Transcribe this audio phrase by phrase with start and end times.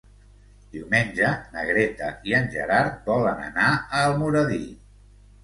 [0.77, 4.61] Diumenge na Greta i en Gerard volen anar a Almoradí.